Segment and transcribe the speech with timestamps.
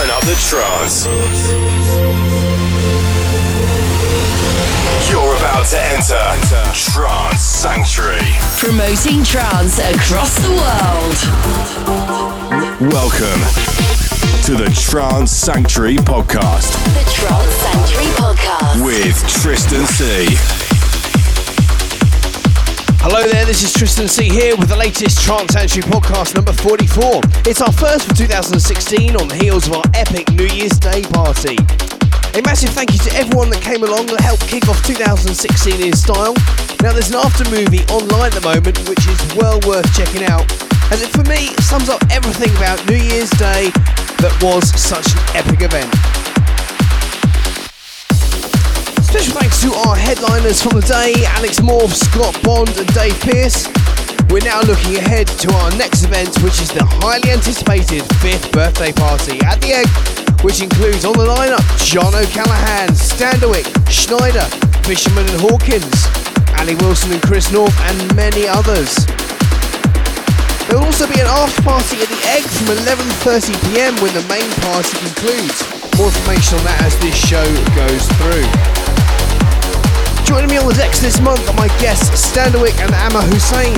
[0.00, 1.04] turn up the trance.
[5.10, 6.14] You're about to enter
[6.72, 8.20] Trance Sanctuary.
[8.56, 11.18] Promoting trance across the world.
[12.92, 13.40] Welcome
[14.44, 16.72] to the Trance Sanctuary podcast.
[16.94, 18.84] The Trance Sanctuary podcast.
[18.84, 20.69] With Tristan C.
[23.00, 27.24] Hello there, this is Tristan C here with the latest Trance Sanctuary podcast number 44.
[27.48, 31.56] It's our first for 2016 on the heels of our epic New Year's Day party.
[32.36, 35.32] A massive thank you to everyone that came along that helped kick off 2016
[35.80, 36.36] in style.
[36.84, 40.44] Now there's an after movie online at the moment which is well worth checking out
[40.92, 43.72] as it for me sums up everything about New Year's Day
[44.20, 46.19] that was such an epic event.
[49.10, 53.66] Special thanks to our headliners from the day, Alex Morph, Scott Bond and Dave Pearce.
[54.30, 58.94] We're now looking ahead to our next event, which is the highly anticipated 5th birthday
[58.94, 59.90] party at the Egg,
[60.46, 64.46] which includes on the lineup John O'Callaghan, Standerwick, Sneijder,
[64.86, 66.06] Fisherman and Hawkins,
[66.62, 68.94] Ali Wilson and Chris North, and many others.
[70.70, 74.46] There will also be an after party at the Egg from 11.30pm when the main
[74.62, 75.66] party concludes.
[75.98, 77.42] More information on that as this show
[77.74, 78.79] goes through.
[80.30, 83.74] Joining me on the decks this month are my guests Standerwick and Amir Hussain.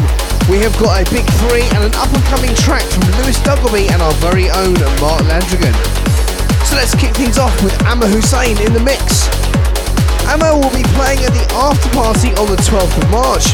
[0.52, 3.88] We have got a big three and an up and coming track from Lewis Duggleby
[3.88, 5.72] and our very own Mark Landragin.
[6.68, 9.32] So let's kick things off with Amir Hussain in the mix.
[10.28, 13.48] Amir will be playing at the after party on the 12th of March.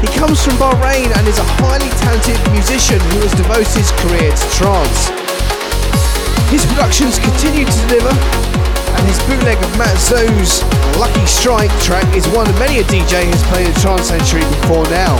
[0.00, 4.32] He comes from Bahrain and is a highly talented musician who has devoted his career
[4.32, 5.12] to trance.
[6.48, 8.16] His productions continue to deliver
[8.98, 10.62] and his bootleg of Matt Zo's
[10.98, 14.84] Lucky Strike track is one of many a DJ has played at Trance Sanctuary before
[14.90, 15.14] now.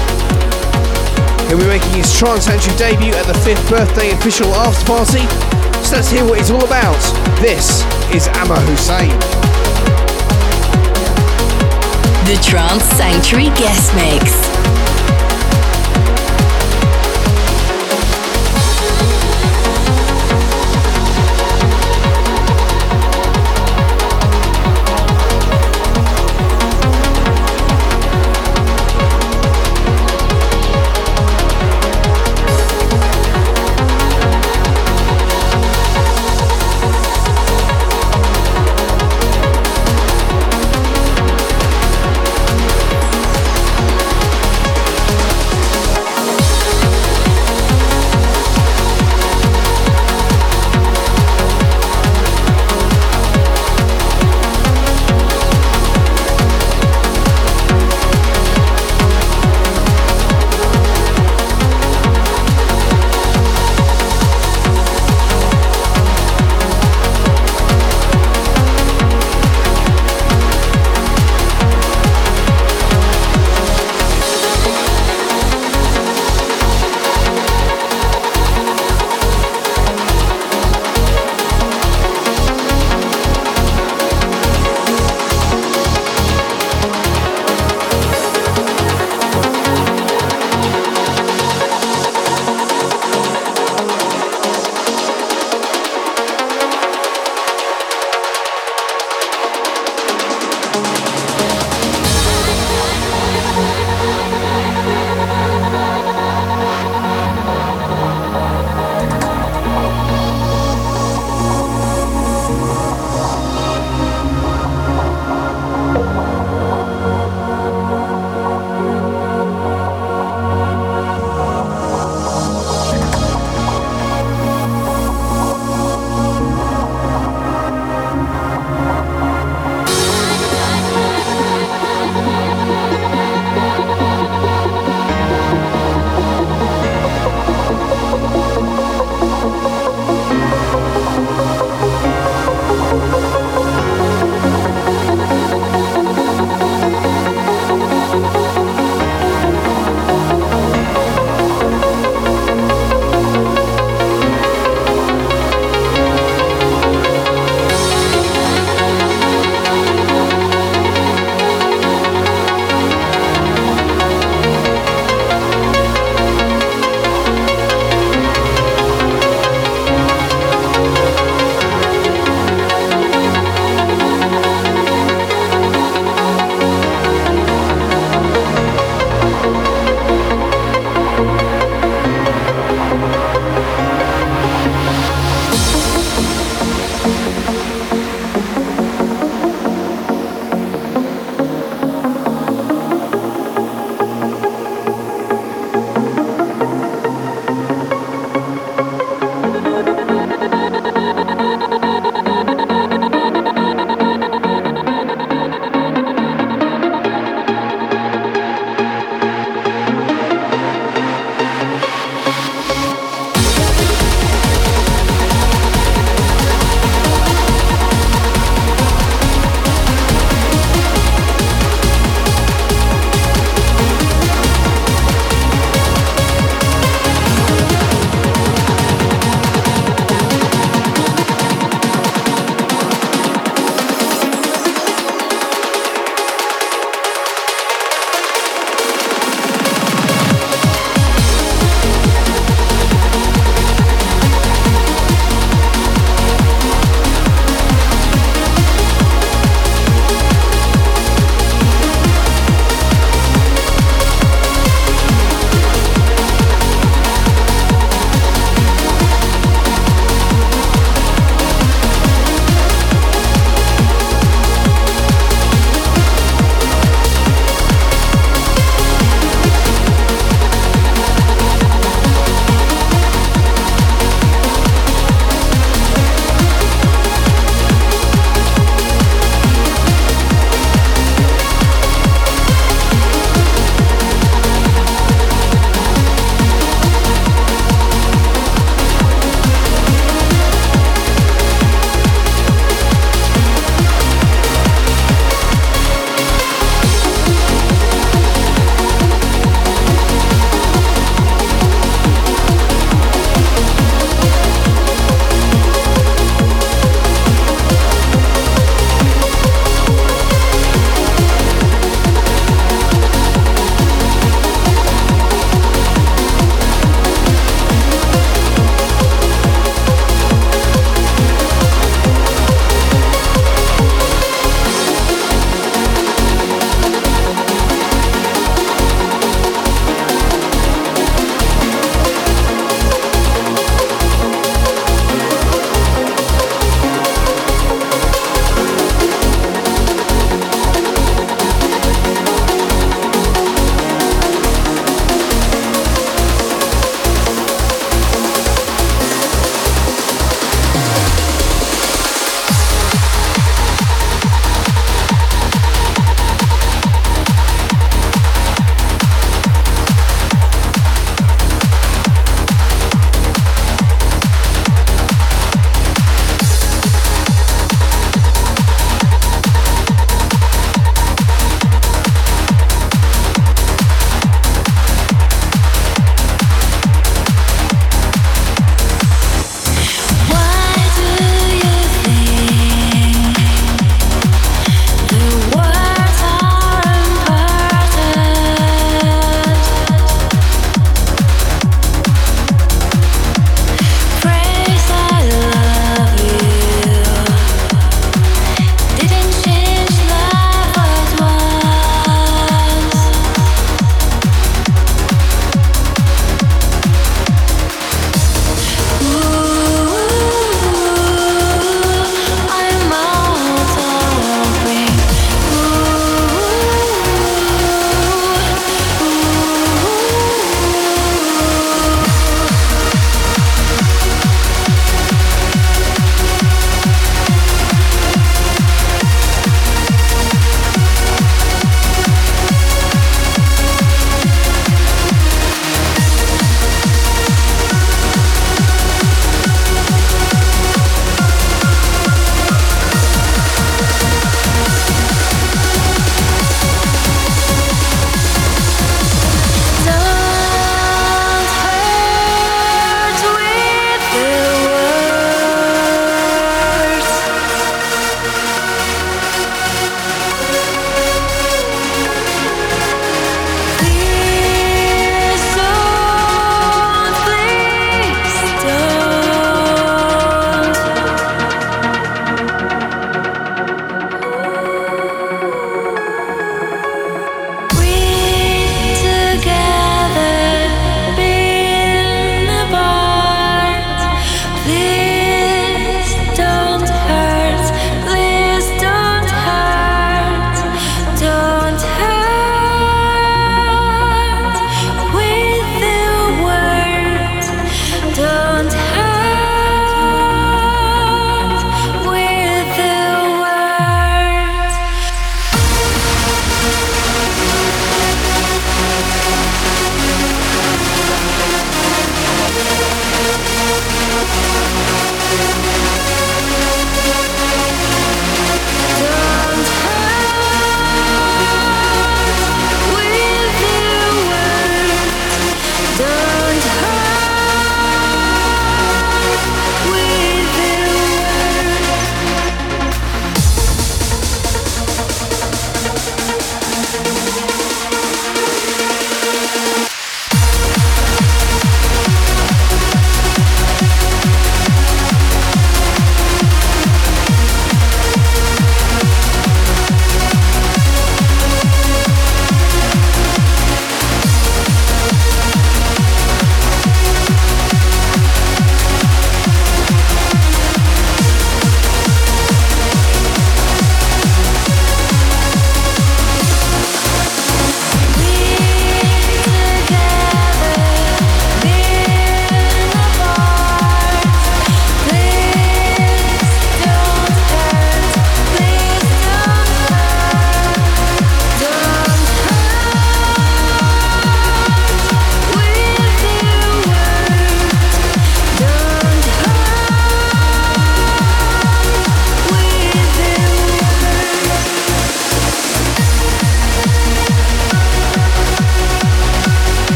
[1.46, 5.24] He'll be making his Trance Sanctuary debut at the 5th birthday official after party,
[5.86, 6.98] so let's hear what it's all about.
[7.40, 9.14] This is Amir Hussain.
[12.26, 14.57] The Trance Sanctuary Guest Mix.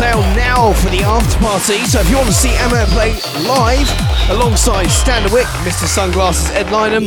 [0.00, 3.12] Sale now for the after party, so if you want to see Emma play
[3.44, 3.84] live
[4.30, 5.84] alongside Standerwick, Mr.
[5.84, 7.06] Sunglasses, Ed Lynham,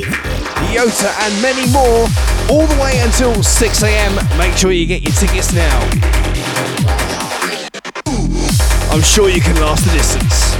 [0.69, 2.05] Yota, and many more,
[2.53, 5.73] all the way until 6 am, make sure you get your tickets now.
[8.93, 10.53] I'm sure you can last the distance.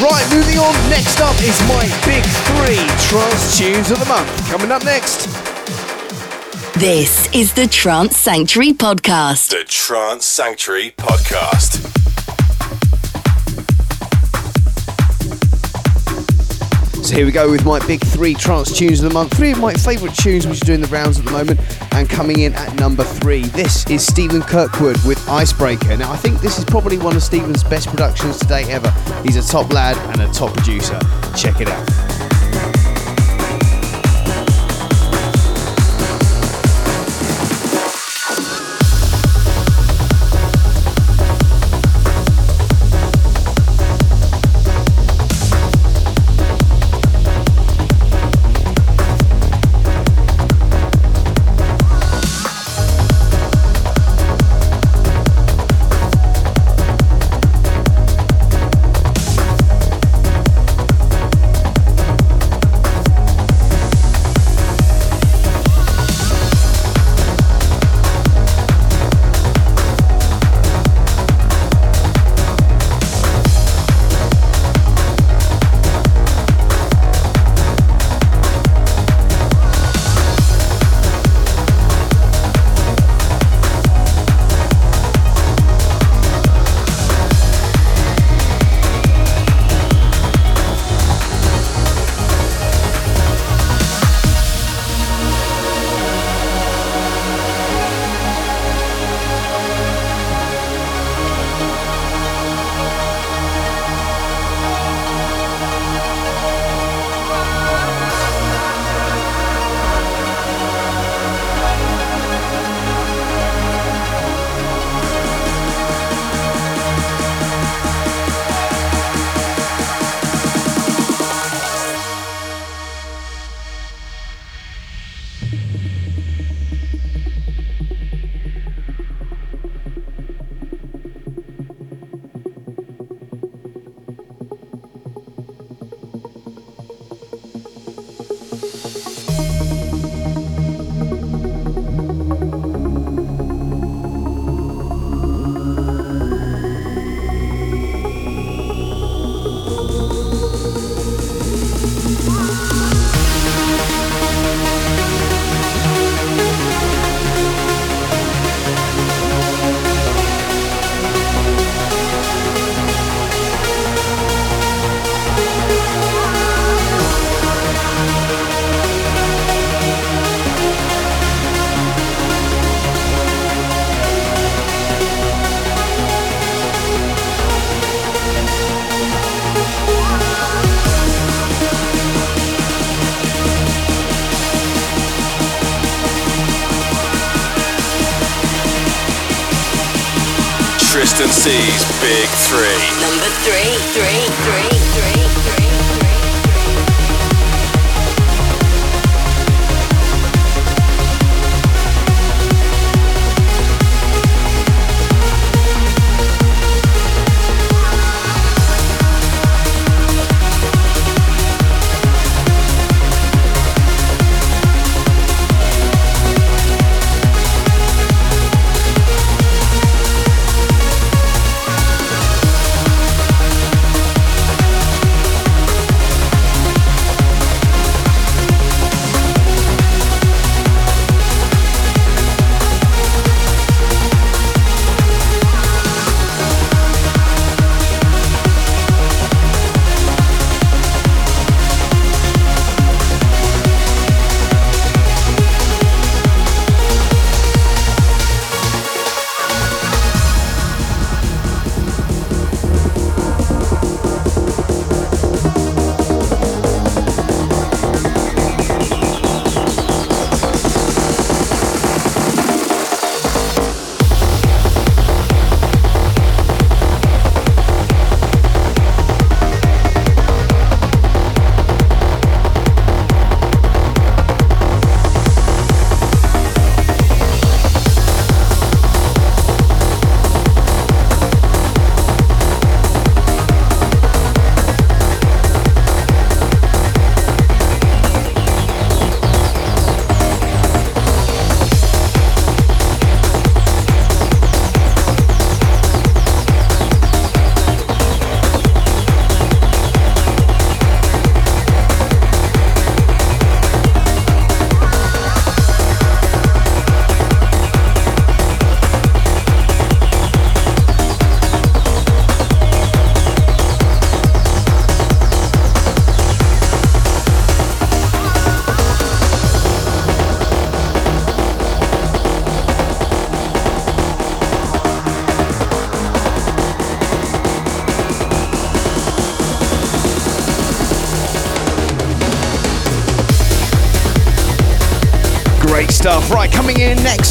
[0.00, 0.72] Right, moving on.
[0.88, 4.48] Next up is my big three trance tunes of the month.
[4.48, 5.37] Coming up next.
[6.78, 9.50] This is the Trance Sanctuary Podcast.
[9.50, 11.82] The Trance Sanctuary Podcast.
[17.04, 19.36] So here we go with my big three trance tunes of the month.
[19.36, 21.58] Three of my favourite tunes which are doing the rounds at the moment
[21.94, 23.42] and coming in at number three.
[23.42, 25.96] This is Stephen Kirkwood with Icebreaker.
[25.96, 28.92] Now I think this is probably one of Stephen's best productions to date ever.
[29.24, 31.00] He's a top lad and a top producer.
[31.36, 32.07] Check it out.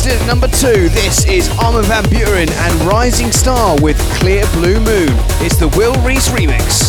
[0.09, 5.09] At number two, this is Armin van Buuren and Rising Star with Clear Blue Moon.
[5.43, 6.86] It's the Will Reese remix.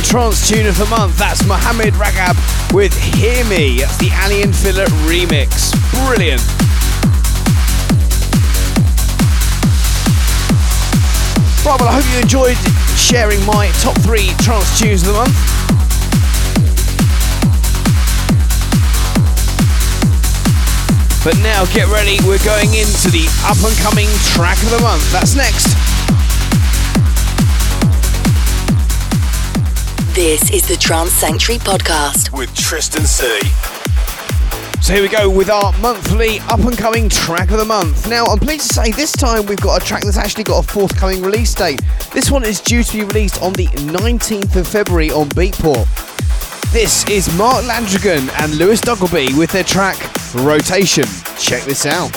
[0.00, 1.18] One trance tune of the month.
[1.18, 2.34] That's Mohamed Ragab
[2.72, 3.80] with Hear Me.
[4.00, 5.76] The Aly & Fila remix.
[6.08, 6.40] Brilliant.
[11.66, 12.56] Right, well, I hope you enjoyed
[12.96, 15.36] sharing my top three trance tunes of the month.
[21.22, 25.04] But now get ready, we're going into the up and coming track of the month.
[25.12, 25.79] That's next.
[30.20, 33.40] This is the Trance Sanctuary podcast with Tristan C.
[34.82, 38.06] So here we go with our monthly up and coming track of the month.
[38.06, 40.68] Now, I'm pleased to say this time we've got a track that's actually got a
[40.68, 41.80] forthcoming release date.
[42.12, 45.88] This one is due to be released on the 19th of February on Beatport.
[46.70, 49.96] This is Mark Landragin and Lewis Duggleby with their track
[50.34, 51.06] Rotation.
[51.38, 52.14] Check this out.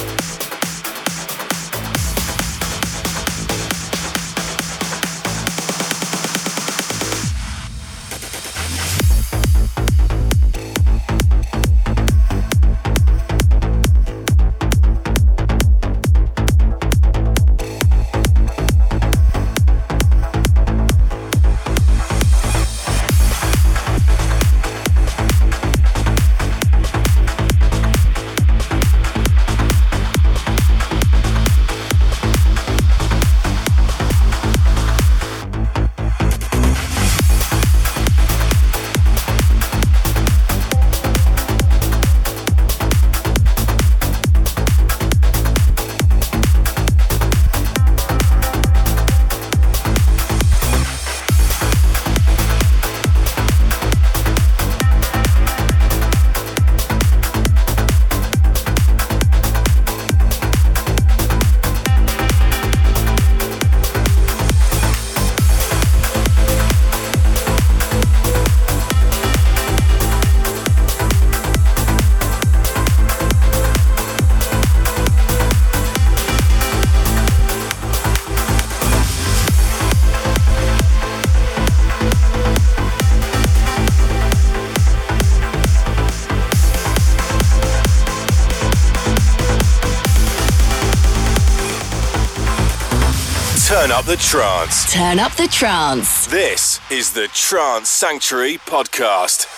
[93.83, 94.93] Turn up the trance.
[94.93, 96.27] Turn up the trance.
[96.27, 99.52] This is the Trance Sanctuary podcast.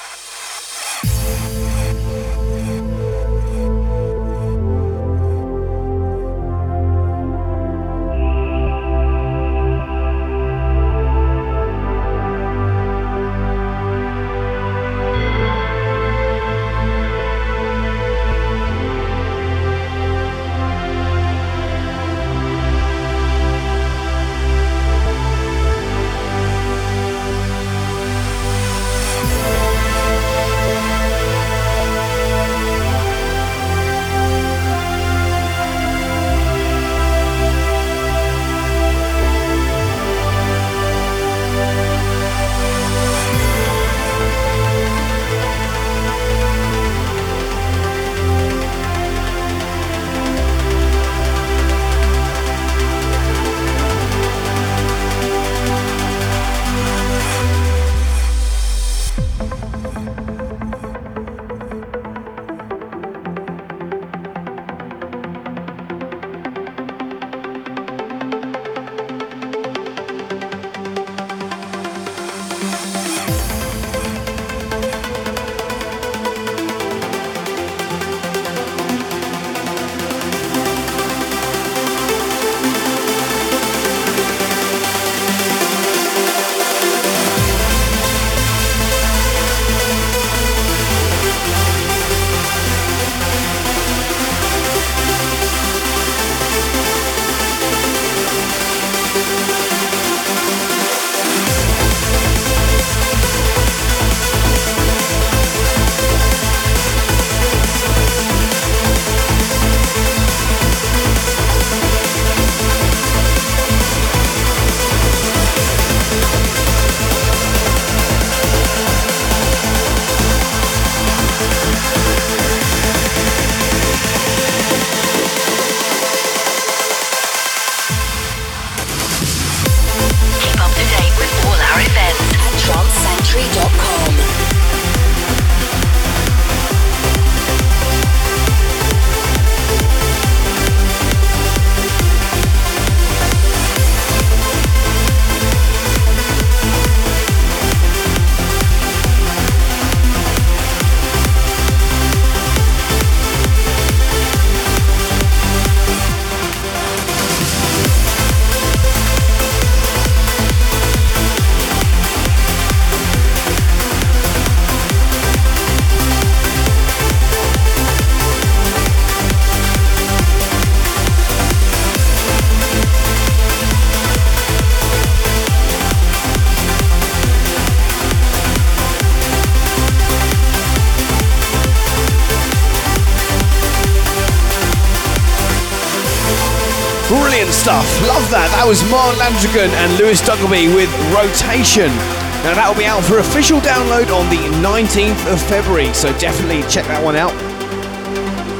[188.66, 188.70] That.
[188.70, 191.94] Was Mark Landragin and Lewis Duggleby with Rotation.
[192.42, 196.66] Now that will be out for official download on the 19th of February, so definitely
[196.66, 197.30] check that one out.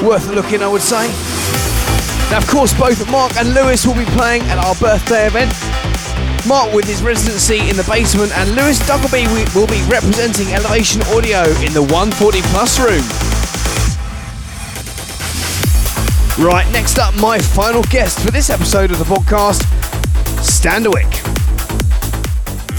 [0.06, 1.10] Worth a look in, I would say.
[2.30, 5.49] Now, of course, both Mark and Lewis will be playing at our birthday event.
[6.45, 9.26] Mark with his residency in the basement, and Lewis Duggleby
[9.57, 13.02] will be representing Elevation Audio in the 140 Plus room.
[16.38, 19.64] Right, next up, my final guest for this episode of the podcast,
[20.65, 21.11] Standerwick.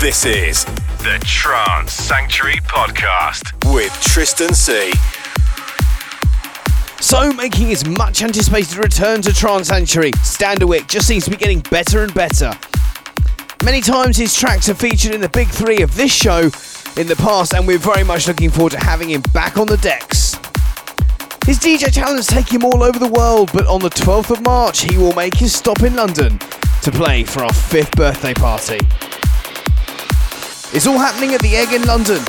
[0.00, 0.64] This is
[1.04, 4.92] the Trance Sanctuary Podcast with Tristan C.
[7.00, 11.60] So, making his much anticipated return to Trance Sanctuary, Standerwick just seems to be getting
[11.60, 12.50] better and better.
[13.62, 16.50] Many times his tracks have featured in the big three of this show
[17.00, 19.76] in the past, and we're very much looking forward to having him back on the
[19.76, 20.34] decks.
[21.46, 24.80] His DJ talents take him all over the world, but on the 12th of March,
[24.80, 26.40] he will make his stop in London
[26.86, 28.78] to play for our fifth birthday party.
[30.72, 32.22] It's all happening at the Egg in London.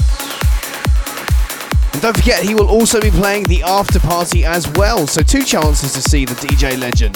[1.93, 5.43] And don't forget, he will also be playing the after party as well, so two
[5.43, 7.15] chances to see the DJ legend.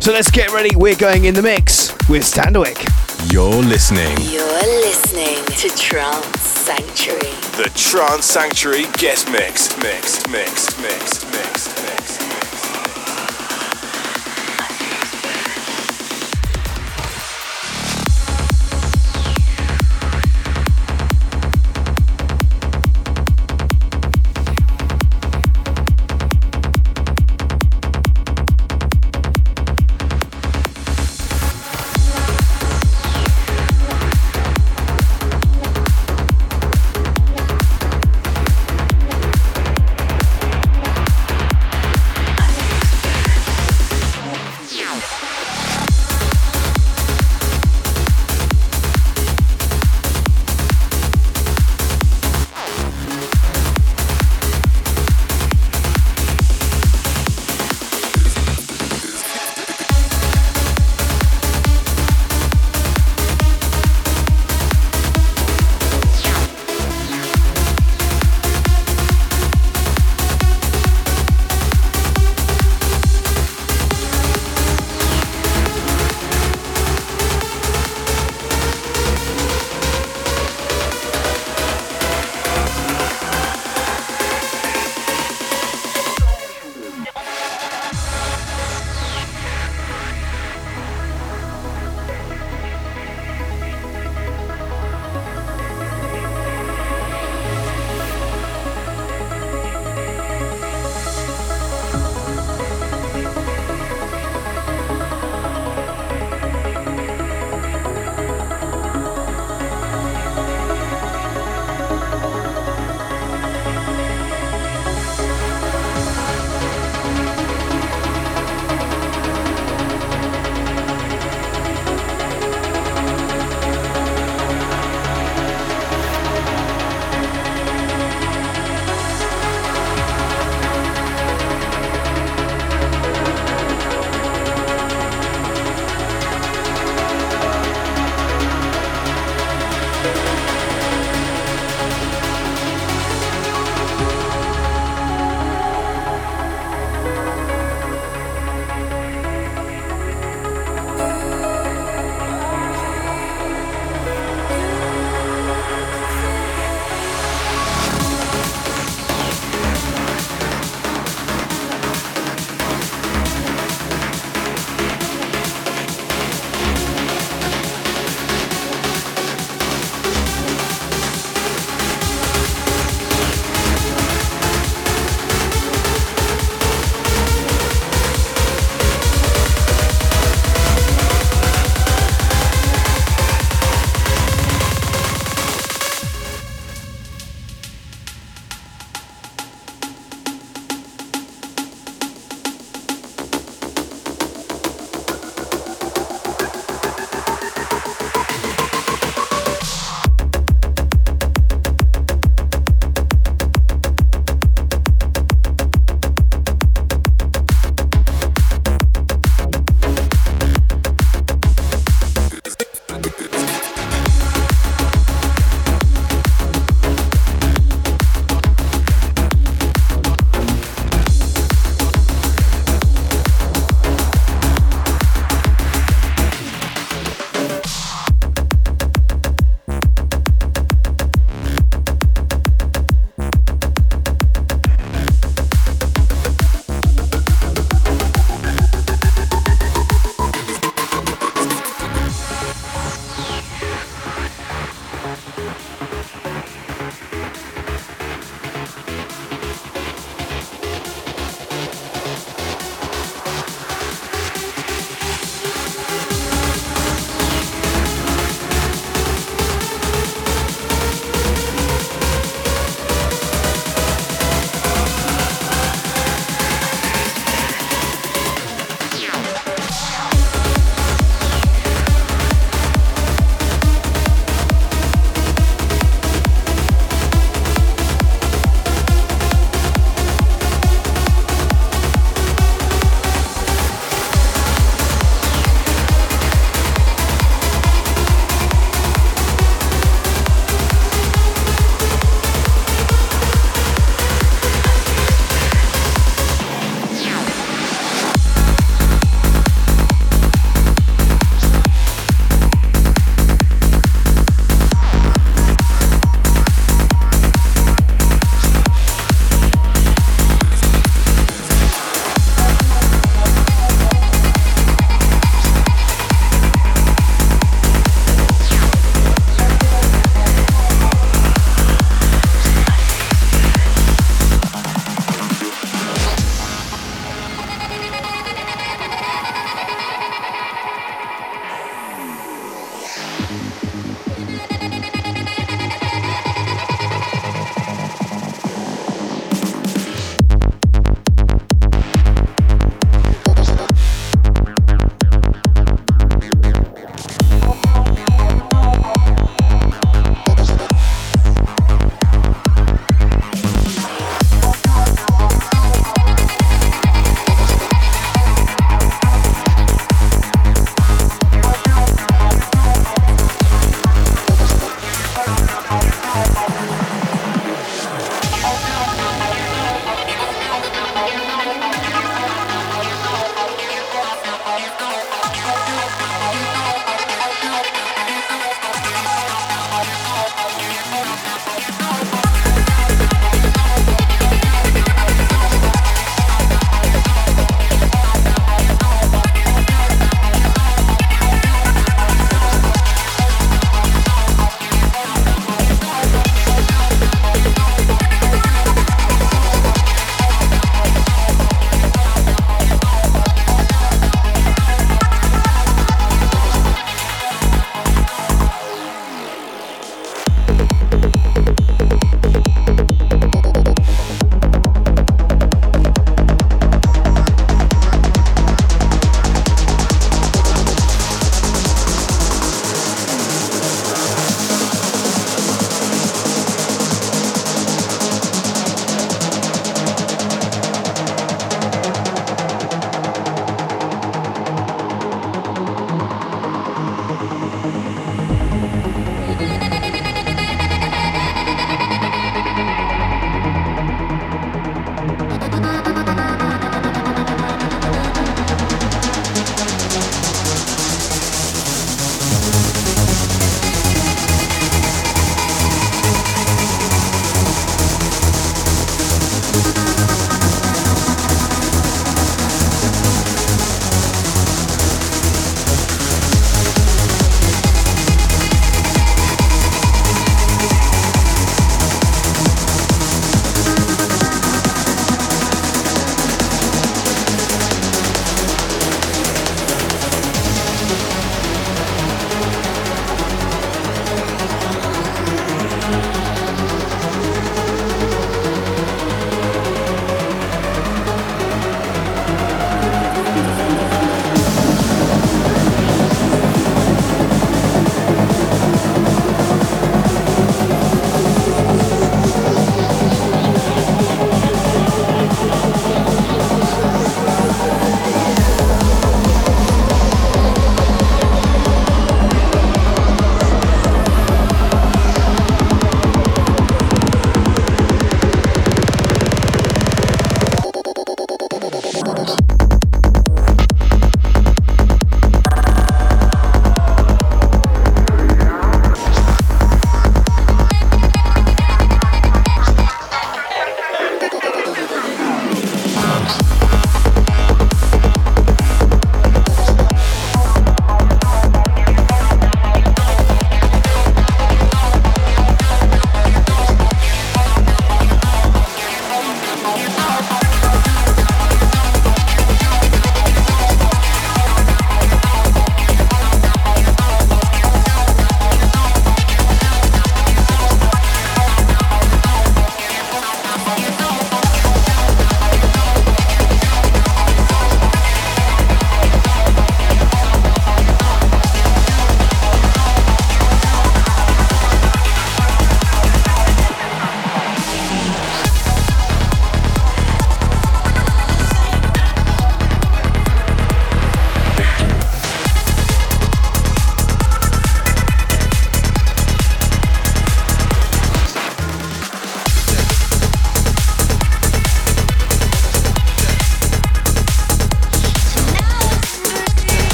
[0.00, 2.78] So let's get ready, we're going in the mix with Standerwick.
[3.32, 4.16] You're listening.
[4.20, 7.34] You're listening to Trance Sanctuary.
[7.56, 9.76] The Trance Sanctuary guest mix.
[9.78, 12.03] Mix, mix, mix, mix, mix.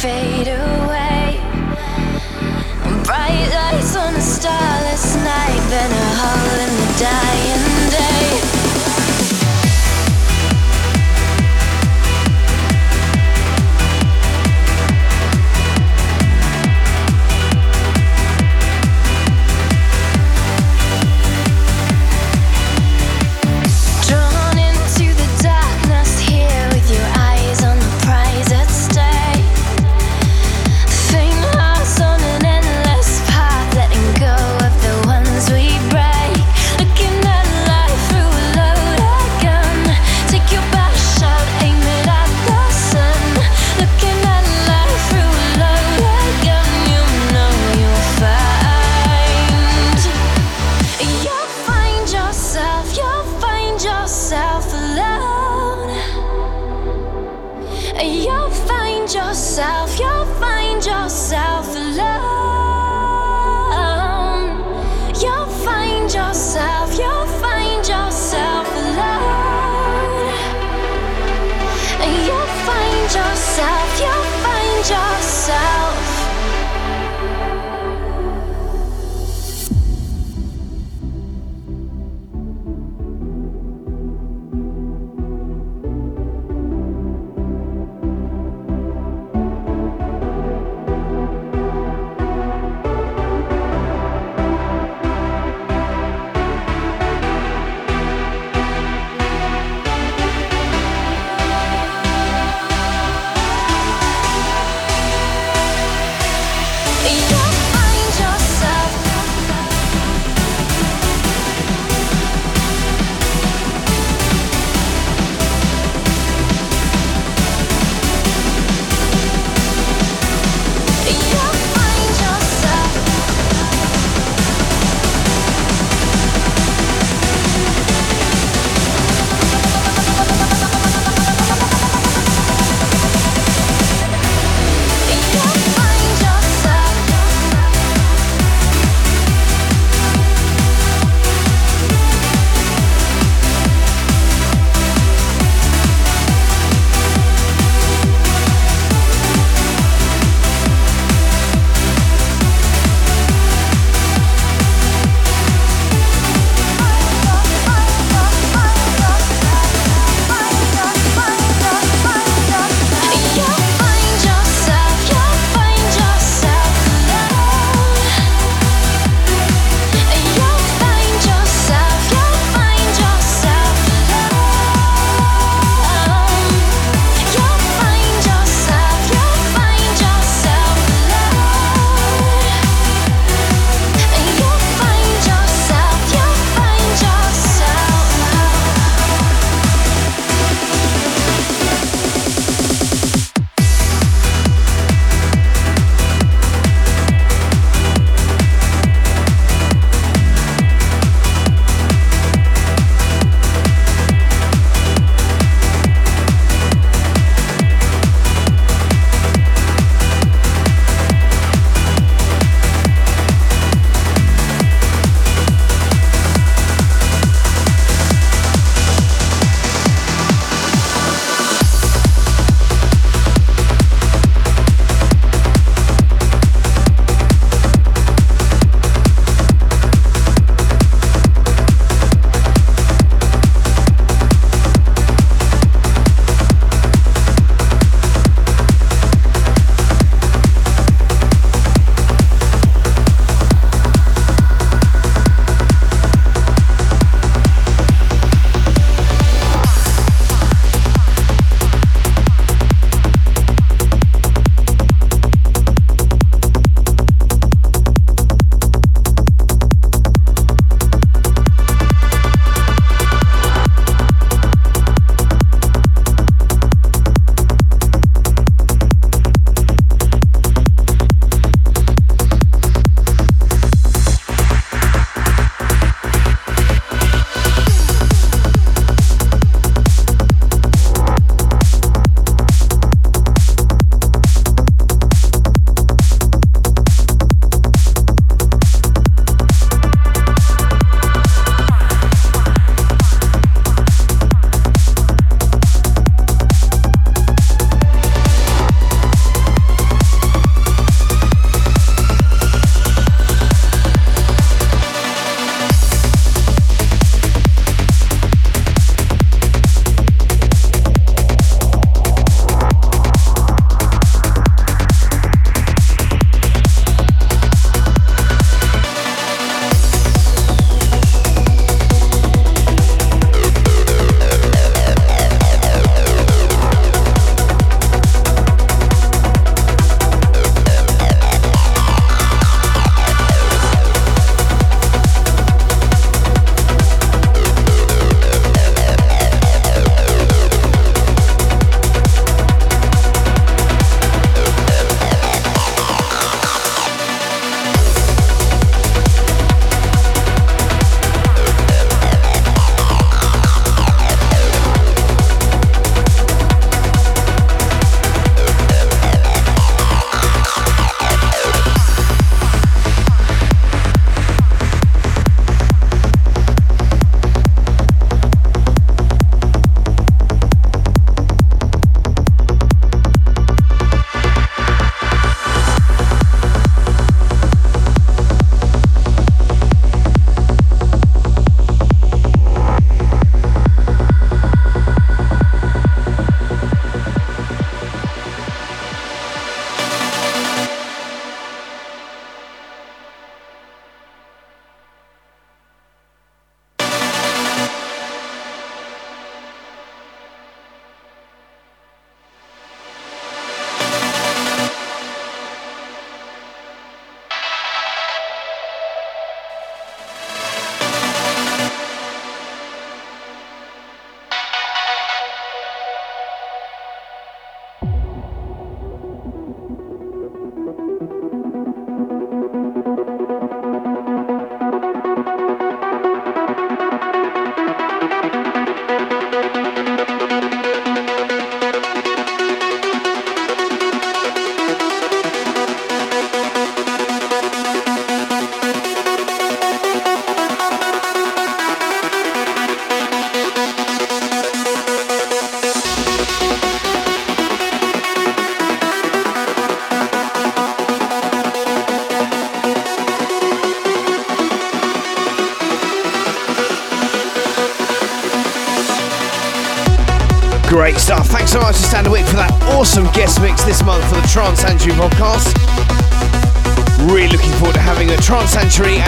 [0.00, 0.39] fade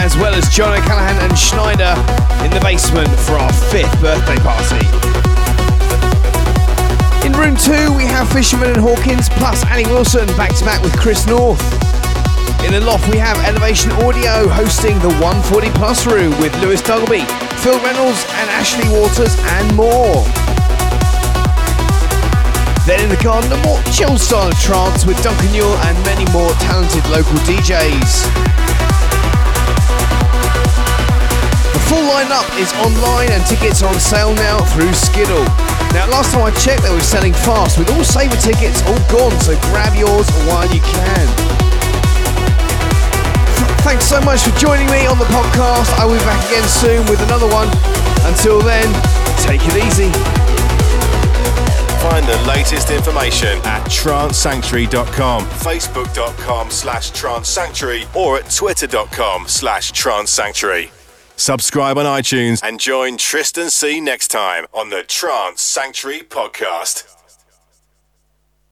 [0.03, 1.95] as well as John O'Callaghan and Sneijder
[2.43, 4.83] in the basement for our fifth birthday party.
[7.25, 10.91] In room two, we have Fisherman and Hawkins plus Annie Wilson back to back with
[10.99, 11.63] Chris North.
[12.67, 17.23] In the loft, we have Elevation Audio hosting the 140 Plus room with Lewis Duggleby,
[17.63, 20.19] Phil Reynolds, and Ashley Waters, and more.
[22.83, 26.29] Then in the garden, a more chill style of trance with Duncan Newell and many
[26.31, 28.52] more talented local DJs.
[31.93, 35.45] Full lineup is online and tickets are on sale now through Skiddle.
[35.93, 39.37] Now, last time I checked, they were selling fast with all saver tickets all gone,
[39.45, 41.25] so grab yours while you can.
[43.85, 45.93] Thanks so much for joining me on the podcast.
[45.99, 47.69] I will be back again soon with another one.
[48.25, 48.89] Until then,
[49.45, 50.09] take it easy.
[52.01, 60.92] Find the latest information at trancesanctuary.com, facebook.com slash trancesanctuary, or at twitter.com slash trancesanctuary.
[61.43, 67.12] Subscribe on iTunes and join Tristan C next time on the Trance Sanctuary podcast.